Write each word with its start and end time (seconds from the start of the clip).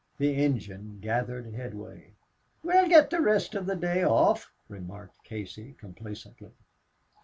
The 0.17 0.33
engine 0.33 0.97
gathered 0.99 1.53
headway. 1.53 2.15
"We'll 2.63 2.89
git 2.89 3.11
the 3.11 3.21
rest 3.21 3.53
of 3.53 3.67
the 3.67 3.75
day 3.75 4.03
off," 4.03 4.51
remarked 4.67 5.23
Casey, 5.23 5.75
complacently. 5.77 6.53